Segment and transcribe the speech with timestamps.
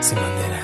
[0.00, 0.57] Sin bandera.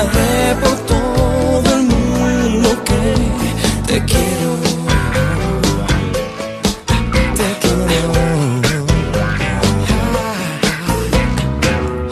[0.00, 3.14] Por todo el mundo que
[3.86, 4.56] te quiero.
[7.36, 8.12] Te quiero.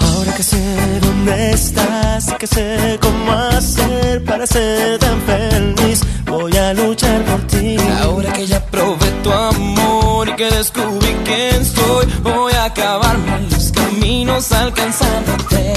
[0.01, 6.55] Ahora que sé dónde estás y que sé cómo hacer para ser tan feliz, voy
[6.59, 7.79] a luchar por ti.
[8.03, 13.17] Ahora que ya probé tu amor y que descubrí quién soy, voy a acabar
[13.51, 15.73] mis caminos alcanzándote.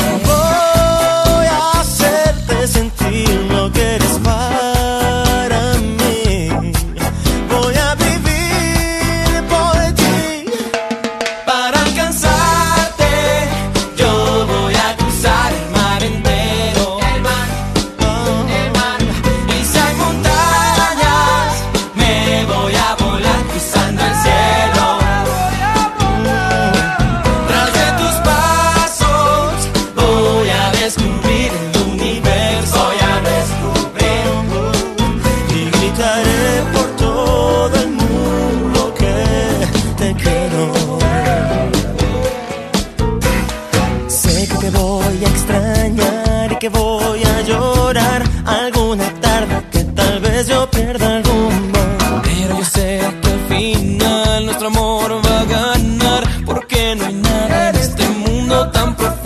[44.74, 51.18] voy a extrañar y que voy a llorar alguna tarde que tal vez yo pierda
[51.18, 52.22] algún rumbo.
[52.24, 57.70] Pero yo sé que al final nuestro amor va a ganar porque no hay nada
[57.70, 59.21] en este mundo tan profundo.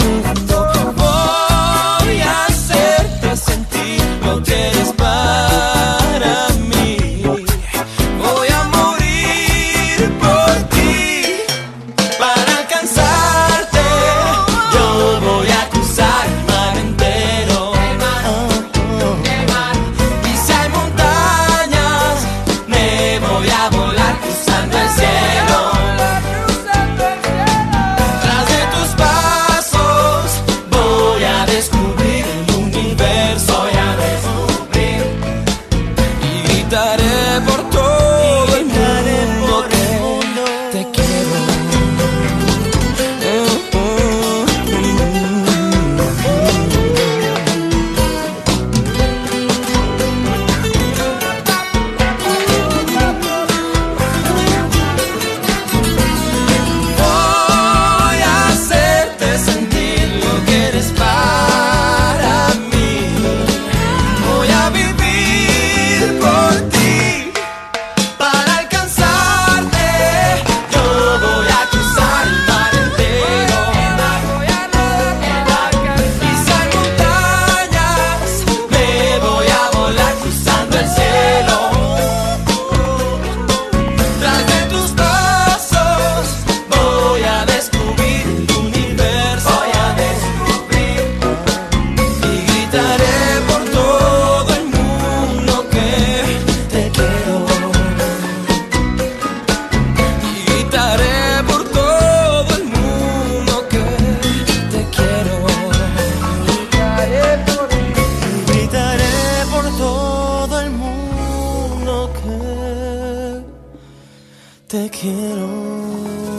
[114.76, 116.35] te quiero.